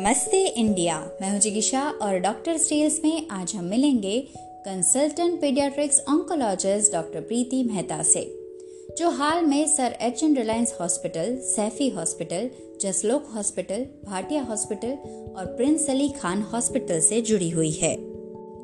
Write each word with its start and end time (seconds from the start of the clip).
नमस्ते, 0.00 0.46
इंडिया। 0.46 1.10
मैं 1.20 1.30
हूँ 1.30 1.40
जिगिशा 1.40 1.90
और 1.90 2.18
डॉक्टर 2.18 2.56
स्टेल्स 2.56 3.00
में 3.04 3.28
आज 3.28 3.54
हम 3.54 3.64
मिलेंगे 3.64 4.20
consultant 4.36 5.40
paediatrics 5.40 6.00
oncologist 6.08 6.92
doctor 6.92 7.20
Preeti 7.20 7.62
Mehta 7.62 8.02
से, 8.02 8.20
जो 8.98 9.10
हाल 9.10 9.44
में 9.44 9.66
Sir 9.66 9.96
H 10.00 10.22
N 10.22 10.36
Reliance 10.36 10.76
hospital, 10.80 11.36
Saifi 11.36 11.88
hospital, 11.88 12.50
Jaslok 12.80 13.26
hospital, 13.34 13.86
Bhatia 14.04 14.42
hospital 14.42 14.90
और 15.36 15.46
प्रिंस 15.56 15.90
अली 15.90 16.08
खान 16.08 16.42
हॉस्पिटल 16.42 17.00
से 17.00 17.20
जुड़ी 17.20 17.50
हुई 17.50 17.70
है। 17.70 17.96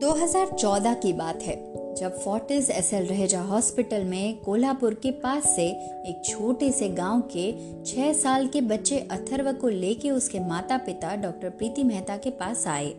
2014 0.01 0.95
की 0.95 1.13
बात 1.13 1.43
है। 1.43 1.84
जब 1.99 2.19
Fortis 2.19 2.71
S 2.71 2.95
L 2.95 3.07
Raheja 3.07 3.41
hospital 3.41 4.05
में 4.05 4.41
कोल्हापुर 4.41 4.95
के 4.95 5.11
पास 5.11 5.43
से 5.57 5.67
एक 6.07 6.23
छोटे 6.25 6.73
से 6.73 6.89
गाँव 6.89 7.21
के 7.37 7.55
छह 7.85 8.13
साल 8.13 8.47
के 8.47 8.61
बच्चे 8.61 8.99
अथर्व 8.99 9.53
को 9.53 9.69
लेके 9.69 10.11
उसके 10.11 10.41
माता 10.41 10.79
पिता 10.79 11.17
डॉक्टर 11.17 11.51
प्रीति 11.51 11.85
मेहता 11.85 12.17
के 12.17 12.31
पास 12.31 12.67
आए। 12.67 12.95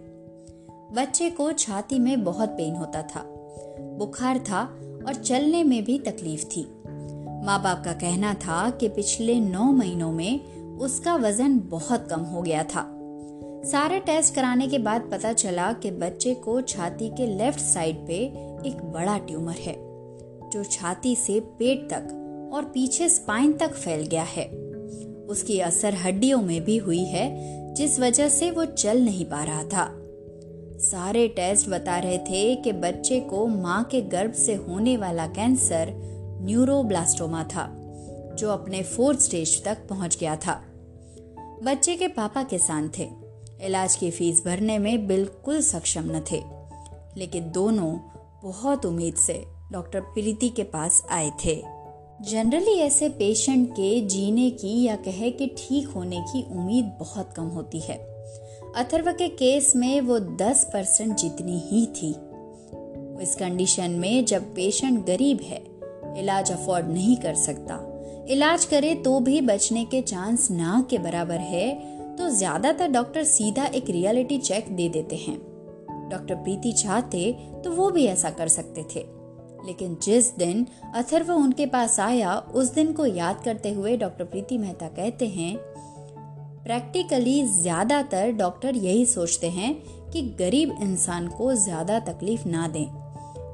बच्चे 0.92 1.30
को 1.30 1.52
छाती 1.52 2.00
में 2.00 2.24
बहुत 2.24 2.50
पेन 2.50 2.76
होता 2.76 3.02
था। 3.02 3.22
बुखार 3.80 4.40
था 4.40 4.62
और 5.08 5.14
चलने 5.14 5.64
में 5.64 5.84
भी 5.84 6.00
तकलीफ़ 6.00 6.46
थी। 6.46 6.62
माँ 7.46 7.64
बाप 7.64 7.84
का 7.86 7.94
कहना 7.94 8.34
था 8.34 8.70
कि 8.70 8.90
पिछले 8.90 9.40
नौ 9.40 9.64
महीनों 9.64 10.12
में 10.12 10.40
उसका 10.78 11.16
वज़न 11.16 11.60
बहुत 11.60 12.08
कम 12.10 12.22
हो 12.22 12.42
गया 12.42 12.64
था। 12.64 12.95
सारे 13.66 14.00
टेस्ट 14.00 14.36
कराने 14.36 14.68
के 14.68 14.78
बाद 14.78 15.02
पता 15.02 15.34
चला 15.34 15.74
कि 15.74 15.92
बच्चे 15.92 16.34
को 16.34 16.62
छाती 16.62 17.10
के 17.10 17.28
लेफ़्ट 17.28 17.60
साइड 17.60 18.06
पे 18.08 18.16
एक 18.68 18.84
बड़ा 18.84 19.18
ट्यूमर 19.18 19.54
है, 19.54 19.74
जो 20.50 20.64
छाती 20.64 21.16
से 21.16 21.40
पेट 21.40 21.90
तक 21.90 22.52
और 22.54 22.66
पीछे 22.66 23.10
स्पाइन 23.10 23.54
तक 23.54 23.74
फैल 23.74 24.06
गया 24.06 24.24
है। 24.24 24.46
उसकी 25.26 25.60
असर 25.60 25.94
हड्डियों 25.94 26.42
में 26.42 26.64
भी 26.64 26.78
हुई 26.78 27.04
है, 27.04 27.26
जिस 27.74 28.00
वजह 28.00 28.30
से 28.30 28.52
वो 28.52 28.66
चल 28.66 29.02
नहीं 29.02 29.26
पा 29.26 29.44
रहा 29.44 29.64
था। 29.64 29.90
सारे 30.80 31.28
टेस्ट 31.28 31.70
बता 31.70 32.00
रहे 32.00 32.18
थे 32.18 32.56
कि 32.56 32.72
बच्चे 32.72 33.20
को 33.20 33.48
माँ 33.48 33.84
के 33.84 34.02
गर्भ 34.02 34.34
से 34.34 34.56
होने 34.56 34.98
वाला 34.98 35.28
कैंसर 35.28 35.94
न्यूरोब्लास्टोमा 36.42 37.44
था, 37.44 37.68
जो 38.36 38.50
अपने 38.50 38.84
फोर्थ 38.84 39.20
स्टेज 39.20 39.64
तक 39.64 39.88
पहुँच 39.90 40.18
गया 40.20 40.36
था। 40.36 40.62
बच्चे 41.64 41.96
के 41.96 42.08
पापा 42.08 42.44
किसान 42.44 42.92
थे। 43.00 43.25
इलाज 43.62 43.96
की 43.96 44.12
फ़ीस 44.12 44.46
भरने 44.46 44.78
में 44.78 45.08
बिल्कुल 45.08 45.62
सक्षम 45.62 46.04
न 46.06 46.24
थे। 46.32 46.44
लेकिन 47.18 47.52
दोनों 47.52 47.98
बहुत 48.44 48.86
उम्मीद 48.86 49.16
से 49.16 49.46
डॉक्टर 49.72 50.02
प्रीति 50.02 50.50
के 50.50 50.64
पास 50.64 51.04
आए 51.12 51.32
थे। 51.46 51.64
जनरली 52.22 52.80
ऐसे 52.80 53.10
पेशेंट 53.10 53.72
के 53.72 54.02
जीने 54.02 54.50
की 54.50 54.84
या 54.84 54.96
कहे 54.96 55.32
कि 55.32 55.48
ठीक 55.48 55.88
होने 55.88 56.22
की 56.22 56.44
उम्मीद 56.52 56.86
बहुत 57.00 57.34
कम 57.34 57.44
होती 57.44 57.80
है। 57.80 57.96
अथर्व 58.76 59.12
के 59.12 59.28
केस 59.28 59.76
में 59.76 60.02
वो 60.02 60.20
10 60.20 60.70
परसेंट 60.74 61.18
जितनी 61.18 61.60
ही 61.60 61.86
थी। 61.86 62.16
इस 63.24 63.36
कंडीशन 63.40 63.92
में 63.92 64.26
जब 64.26 64.56
पेशेंट 64.56 65.06
गरीब 65.06 65.40
है, 65.42 65.64
इलाज 66.20 66.52
अफोर्ड 66.52 66.88
नहीं 66.88 67.18
कर 67.18 67.36
सकता। 67.36 67.92
इलाज 68.30 68.66
करे 68.66 68.96
तो 68.96 69.20
भी 69.20 69.42
बचने 69.42 69.86
के 69.86 70.02
चांस 70.02 70.52
ना 70.52 70.88
के 70.90 70.98
बराबर 70.98 71.38
है 71.38 71.95
तो 72.18 72.30
ज़्यादातर 72.30 72.88
डॉक्टर 72.88 73.24
सीधा 73.24 73.66
एक 73.66 73.90
रियलिटी 73.90 74.38
चेक 74.40 74.76
दे 74.76 74.88
देते 74.90 75.16
हैं। 75.18 75.38
डॉक्टर 76.10 76.36
प्रीति 76.36 76.72
चाहते 76.74 77.32
तो 77.64 77.72
वो 77.72 77.90
भी 77.92 78.06
ऐसा 78.06 78.30
कर 78.30 78.48
सकते 78.48 78.84
थे। 78.96 79.06
लेकिन 79.66 79.98
जिस 80.04 80.36
दिन 80.38 80.66
अथर्व 80.96 81.32
उनके 81.34 81.66
पास 81.66 82.00
आया, 82.00 82.36
उस 82.36 82.74
दिन 82.74 82.92
को 82.94 83.06
याद 83.06 83.42
करते 83.46 83.72
हुए 83.72 83.96
डॉक्टर 83.98 84.26
प्रीति 84.26 84.58
मेहता 84.58 84.88
कहते 84.88 85.28
हैं 85.28 85.56
प्रैक्टिकली 86.66 87.42
ज़्यादातर 87.44 88.32
डॉक्टर 88.32 88.76
यही 88.76 89.06
सोचते 89.06 89.50
हैं 89.50 89.74
कि 90.12 90.22
गरीब 90.40 90.78
इंसान 90.82 91.28
को 91.28 91.54
ज़्यादा 91.56 92.00
तकलीफ़ 92.04 92.48
ना 92.48 92.68
दें। 92.68 92.86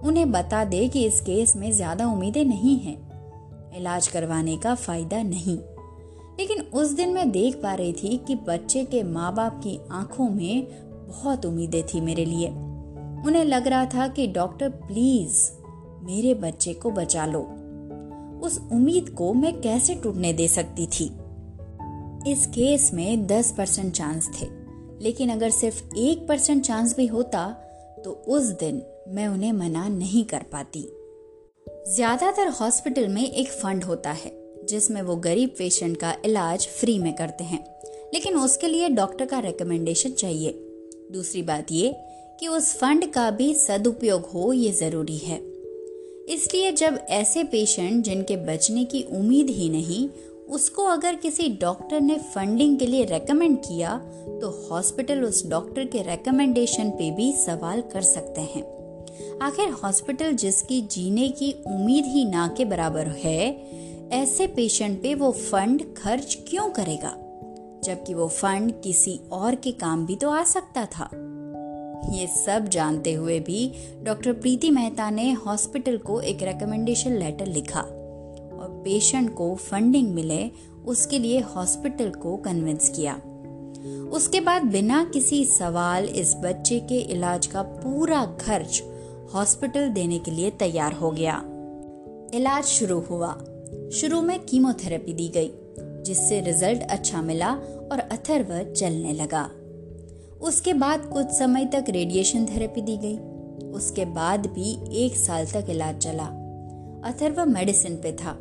उन्हें 0.01 0.31
बता 0.31 0.63
दे 0.65 0.87
कि 0.87 1.05
इस 1.05 1.19
केस 1.21 1.55
में 1.55 1.71
ज़्यादा 1.71 2.07
उम्मीदें 2.07 2.43
नहीं 2.45 2.77
हैं। 2.79 2.97
इलाज 3.77 4.07
करवाने 4.07 4.55
का 4.57 4.75
फ़ायदा 4.75 5.21
नहीं। 5.23 5.57
लेकिन 6.39 6.61
उस 6.73 6.91
दिन 6.91 7.09
मैं 7.09 7.31
देख 7.31 7.55
पा 7.55 7.73
रही 7.73 7.93
थी 7.93 8.17
कि 8.17 8.35
बच्चे 8.35 8.83
के 8.85 9.03
माँ 9.03 9.33
बाप 9.35 9.59
की 9.63 9.79
आँखों 9.91 10.29
में 10.29 10.67
बहुत 11.07 11.45
उम्मीदें 11.45 11.83
थी 11.83 12.01
मेरे 12.01 12.25
लिए। 12.25 12.47
उन्हें 13.27 13.43
लग 13.45 13.67
रहा 13.67 13.85
था 13.85 14.07
कि, 14.07 14.27
डॉक्टर, 14.27 14.69
प्लीज़ 14.69 15.51
मेरे 16.03 16.33
बच्चे 16.33 16.73
को 16.73 16.91
बचा 16.91 17.25
लो। 17.25 17.41
उस 18.41 18.59
उम्मीद 18.71 19.09
को 19.09 19.33
मैं 19.33 19.61
कैसे 19.61 19.95
टूटने 19.95 20.33
दे 20.33 20.47
सकती 20.47 20.87
थी? 20.87 21.11
इस 22.27 22.45
केस 22.47 22.93
में 22.93 23.27
दस 23.27 23.51
परसेंट 23.51 23.93
चांस 23.93 24.29
थे, 24.41 24.47
लेकिन 25.01 25.29
अगर 25.29 25.49
सिर्फ़ 25.49 25.95
एक 25.97 26.27
परसेंट 26.27 26.63
चांस 26.63 26.95
भी 26.97 27.07
होता 27.07 27.47
तो 28.05 28.11
उस 28.27 28.43
दिन 28.43 28.81
मैं 29.07 29.27
उन्हें 29.27 29.51
मना 29.53 29.87
नहीं 29.87 30.23
कर 30.23 30.43
पाती। 30.51 30.81
ज़्यादातर 31.87 32.47
हॉस्पिटल 32.47 33.07
में 33.07 33.23
एक 33.23 33.47
फंड 33.47 33.83
होता 33.83 34.11
है 34.11 34.40
जिसमें 34.71 35.01
वो 35.01 35.15
गरीब 35.15 35.49
पेशेंट 35.57 35.97
का 35.97 36.15
इलाज 36.25 36.67
फ्री 36.67 36.97
में 36.99 37.13
करते 37.15 37.43
हैं। 37.43 37.65
लेकिन 38.13 38.37
उसके 38.37 38.67
लिए 38.67 38.89
डॉक्टर 38.89 39.25
का 39.25 39.39
रिकमेंडेशन 39.39 40.11
चाहिए। 40.11 40.51
दूसरी 41.11 41.41
बात 41.41 41.71
ये 41.71 41.93
कि 42.39 42.47
उस 42.47 42.73
फंड 42.73 43.05
का 43.05 43.29
भी 43.31 43.53
सदुपयोग 43.53 44.25
हो, 44.25 44.51
ये 44.53 44.71
ज़रूरी 44.71 45.17
है। 45.17 45.39
इसलिए 46.29 46.71
जब 46.71 46.99
ऐसे 47.09 47.43
पेशेंट 47.43 48.03
जिनके 48.05 48.37
बचने 48.37 48.83
की 48.85 49.01
उम्मीद 49.11 49.49
ही 49.49 49.69
नहीं, 49.69 50.09
उसको 50.49 50.83
अगर 50.83 51.15
किसी 51.15 51.47
डॉक्टर 51.61 52.01
ने 52.01 52.15
फंडिंग 52.33 52.77
के 52.79 52.85
लिए 52.85 53.03
रेकमेंड 53.05 53.57
किया 53.57 53.97
तो 54.41 54.49
हॉस्पिटल 54.69 55.23
उस 55.23 55.45
डॉक्टर 55.47 55.85
के 55.85 56.01
रेकमेंडेशन 56.01 56.89
पे 56.89 57.11
भी 57.11 57.31
सवाल 57.31 57.81
कर 57.93 58.01
सकते 58.01 58.41
हैं। 58.41 58.63
आखिर 59.41 59.69
हॉस्पिटल 59.69 60.31
जिसकी 60.33 60.81
जीने 60.81 61.27
की 61.29 61.51
उम्मीद 61.67 62.05
ही 62.05 62.25
ना 62.25 62.47
के 62.57 62.65
बराबर 62.65 63.07
है 63.23 63.45
ऐसे 64.11 64.47
पेशेंट 64.47 65.01
पे 65.03 65.15
वो 65.15 65.31
फंड 65.31 65.83
खर्च 65.97 66.37
क्यों 66.49 66.69
करेगा? 66.69 67.15
जबकि 67.83 68.13
वो 68.13 68.27
फंड 68.27 68.81
किसी 68.81 69.19
और 69.31 69.55
के 69.55 69.71
काम 69.71 70.05
भी 70.05 70.15
तो 70.15 70.29
आ 70.29 70.43
सकता 70.43 70.85
था। 70.85 71.09
ये 72.13 72.27
सब 72.27 72.67
जानते 72.67 73.13
हुए 73.13 73.39
भी 73.39 73.73
डॉक्टर 74.03 74.33
प्रीति 74.33 74.71
मेहता 74.71 75.09
ने 75.09 75.31
हॉस्पिटल 75.31 75.97
को 75.97 76.21
एक 76.21 76.43
रिकमेंडेशन 76.43 77.11
लेटर 77.11 77.45
लिखा 77.45 77.81
और 77.81 78.81
पेशेंट 78.85 79.35
को 79.35 79.55
फंडिंग 79.55 80.13
मिले, 80.13 80.51
उसके 80.85 81.19
लिए 81.19 81.39
हॉस्पिटल 81.39 82.09
को 82.09 82.37
कन्विंस 82.37 82.89
किया। 82.89 83.13
उसके 84.11 84.41
बाद 84.41 84.63
बिना 84.63 85.03
किसी 85.03 85.45
सवाल 85.45 86.05
इस 86.05 86.35
बच्चे 86.35 86.79
के 86.79 86.95
इलाज 86.95 87.47
का 87.47 87.61
पूरा 87.61 88.25
खर्च 88.25 88.83
हॉस्पिटल 89.33 89.89
देने 89.89 90.19
के 90.19 90.31
लिए 90.31 90.49
तैयार 90.49 90.93
हो 90.93 91.11
गया। 91.11 91.43
इलाज 92.37 92.63
शुरू 92.63 92.99
हुआ। 92.99 93.43
शुरू 93.93 94.21
में 94.21 94.39
कीमोथेरेपी 94.39 95.13
दी 95.13 95.27
गई, 95.27 95.51
जिससे 95.79 96.41
रिज़ल्ट 96.41 96.81
अच्छा 96.81 97.21
मिला 97.21 97.53
और 97.91 97.99
अथर्व 97.99 98.73
चलने 98.73 99.13
लगा। 99.13 99.49
उसके 100.41 100.73
बाद 100.73 101.05
कुछ 101.05 101.27
समय 101.27 101.65
तक 101.65 101.85
रेडिएशन 101.89 102.45
थेरेपी 102.45 102.81
दी 102.81 102.97
गई। 102.97 103.17
उसके 103.67 104.05
बाद 104.05 104.45
भी 104.47 104.97
एक 105.05 105.15
साल 105.15 105.45
तक 105.45 105.65
इलाज 105.69 105.97
चला। 105.97 106.23
अथर्व 107.03 107.45
मेडिसिन 107.45 107.95
पे 107.95 108.11
था। 108.11 108.37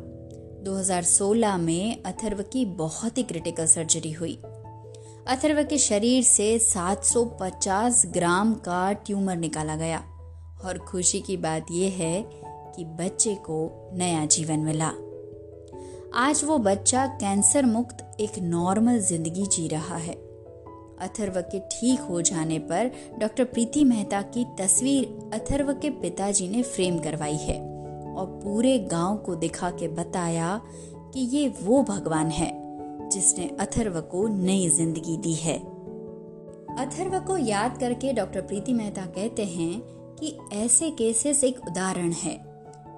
2016 0.63 1.57
में 1.57 2.03
अथर्व 2.03 2.41
की 2.41 2.65
बहुत 2.65 3.17
ही 3.17 3.23
क्रिटिकल 3.23 3.65
सर्जरी 3.65 4.11
हुई। 4.11 4.41
अथर्व 5.27 5.63
के 5.63 5.77
शरीर 5.77 6.23
से 6.23 6.59
750 6.59 8.05
ग्राम 8.05 8.53
का 8.53 8.93
ट्यूमर 8.93 9.35
निकाला 9.35 9.75
गया। 9.75 9.99
और 10.65 10.77
खुशी 10.77 11.19
की 11.19 11.37
बात 11.37 11.65
यह 11.71 11.91
है 11.91 12.29
कि 12.75 12.85
बच्चे 12.85 13.35
को 13.35 13.89
नया 13.93 14.25
जीवन 14.25 14.59
मिला। 14.59 14.91
आज 16.13 16.43
वो 16.43 16.57
बच्चा 16.57 17.05
कैंसर 17.07 17.65
मुक्त 17.65 18.21
एक 18.21 18.39
नॉर्मल 18.39 18.97
ज़िंदगी 18.99 19.45
जी 19.45 19.67
रहा 19.67 19.95
है। 19.95 20.13
अथर्व 21.01 21.39
के 21.41 21.59
ठीक 21.59 21.99
हो 21.99 22.21
जाने 22.21 22.57
पर 22.59 22.91
डॉक्टर 23.19 23.43
प्रीति 23.43 23.83
मेहता 23.83 24.21
की 24.21 24.45
तस्वीर 24.59 25.31
अथर्व 25.33 25.73
के 25.73 25.89
पिताजी 25.89 26.47
ने 26.49 26.63
फ्रेम 26.63 26.99
करवाई 26.99 27.35
है 27.35 27.59
और 28.15 28.25
पूरे 28.43 28.77
गाँव 28.79 29.17
को 29.17 29.35
दिखा 29.35 29.69
के 29.71 29.87
बताया 29.87 30.61
कि 31.13 31.19
ये 31.37 31.47
वो 31.61 31.81
भगवान 31.83 32.27
है 32.27 32.51
जिसने 33.09 33.49
अथर्व 33.59 34.01
को 34.01 34.27
नई 34.27 34.69
ज़िंदगी 34.69 35.17
दी 35.17 35.33
है। 35.33 35.57
अथर्व 36.77 37.19
को 37.19 37.37
याद 37.37 37.77
करके 37.77 38.13
डॉक्टर 38.13 38.41
प्रीति 38.41 38.73
मेहता 38.73 39.05
कहते 39.05 39.45
हैं 39.45 39.81
कि 40.15 40.37
ऐसे 40.53 40.91
केसेस 40.91 41.43
एक 41.43 41.67
उदाहरण 41.67 42.11
है 42.11 42.39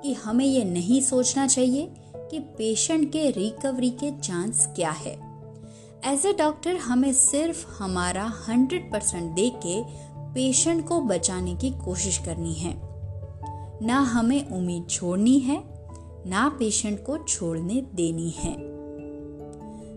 कि 0.03 0.13
हमें 0.13 0.45
ये 0.45 0.63
नहीं 0.63 1.01
सोचना 1.01 1.47
चाहिए 1.47 1.93
कि 2.33 2.39
पेशेंट 2.39 3.11
के 3.11 3.29
रिकवरी 3.31 3.89
के 3.89 4.11
चांस 4.19 4.65
क्या 4.75 4.91
है? 4.91 5.19
एज 6.05 6.25
ए 6.25 6.33
डॉक्टर 6.33 6.75
हमें 6.75 7.13
सिर्फ़ 7.13 7.83
हमारा 7.83 8.23
हंड्रेड 8.47 8.91
परसेंट 8.91 9.31
दे 9.35 9.49
के 9.49 9.83
पेशेंट 10.33 10.87
को 10.87 11.01
बचाने 11.01 11.55
की 11.55 11.71
कोशिश 11.71 12.17
करनी 12.17 12.53
है। 12.53 12.73
ना 13.85 13.99
हमें 13.99 14.49
उम्मीद 14.49 14.87
छोड़नी 14.89 15.39
है, 15.39 15.63
ना 16.27 16.49
पेशेंट 16.49 17.05
को 17.05 17.17
छोड़ने 17.17 17.81
देनी 17.93 18.29
है। 18.29 18.55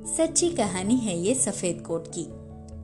सच्ची 0.07 0.51
कहानी 0.51 0.97
है 0.97 1.19
ये 1.19 1.35
सफ़ेद 1.35 1.81
कोट 1.81 2.09
की, 2.19 2.25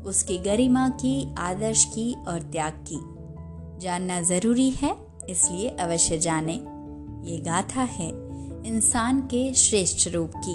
उसकी 0.08 0.38
गरिमा 0.38 0.88
की, 0.88 1.34
आदर्श 1.38 1.84
की 1.84 2.14
और 2.28 2.42
त्याग 2.42 2.84
की। 2.92 3.00
जानना 3.80 4.20
ज़रूरी 4.22 4.70
है, 4.70 4.96
इसलिए 5.28 5.68
अवश्य 5.68 6.18
जाने। 6.18 6.54
ये 7.30 7.38
गाथा 7.38 7.82
है 7.82 8.31
इंसान 8.66 9.20
के 9.20 9.54
श्रेष्ठ 9.54 10.08
रूप 10.08 10.32
की। 10.48 10.52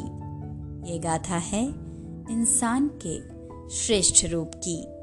ये 0.94 1.00
गाथा 1.00 1.38
है 1.38 1.68
इंसान 2.32 2.92
के 3.06 3.38
श्रेष्ठ 3.76 4.26
रूप 4.26 4.52
की। 4.56 4.97